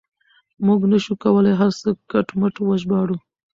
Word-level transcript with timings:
موږ 0.65 0.81
نه 0.91 0.97
شو 1.03 1.13
کولای 1.23 1.53
هر 1.61 1.71
څه 1.79 1.89
کټ 2.11 2.27
مټ 2.39 2.55
وژباړو. 2.61 3.17